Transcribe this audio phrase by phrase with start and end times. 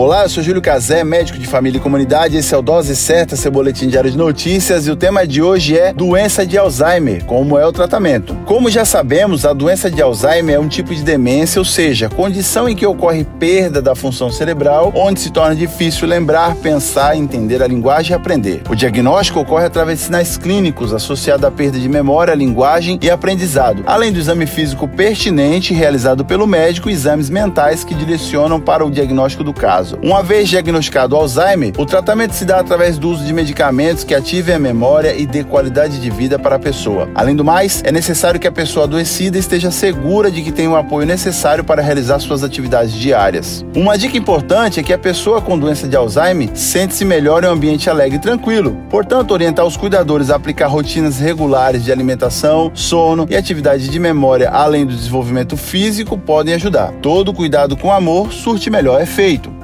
[0.00, 2.36] Olá, eu sou Júlio Cazé, médico de família e comunidade.
[2.36, 4.86] Esse é o Dose Certa, seu boletim diário de notícias.
[4.86, 8.32] E o tema de hoje é doença de Alzheimer, como é o tratamento.
[8.46, 12.68] Como já sabemos, a doença de Alzheimer é um tipo de demência, ou seja, condição
[12.68, 17.66] em que ocorre perda da função cerebral, onde se torna difícil lembrar, pensar, entender a
[17.66, 18.62] linguagem e aprender.
[18.70, 23.82] O diagnóstico ocorre através de sinais clínicos associados à perda de memória, linguagem e aprendizado,
[23.84, 28.90] além do exame físico pertinente realizado pelo médico e exames mentais que direcionam para o
[28.92, 33.32] diagnóstico do caso Uma vez diagnosticado Alzheimer, o tratamento se dá através do uso de
[33.32, 37.08] medicamentos que ativem a memória e dê qualidade de vida para a pessoa.
[37.14, 40.76] Além do mais, é necessário que a pessoa adoecida esteja segura de que tem o
[40.76, 43.64] apoio necessário para realizar suas atividades diárias.
[43.74, 47.50] Uma dica importante é que a pessoa com doença de Alzheimer sente-se melhor em um
[47.50, 48.76] ambiente alegre e tranquilo.
[48.90, 54.50] Portanto, orientar os cuidadores a aplicar rotinas regulares de alimentação, sono e atividade de memória,
[54.50, 56.92] além do desenvolvimento físico, podem ajudar.
[57.02, 59.57] Todo cuidado com amor surte melhor efeito.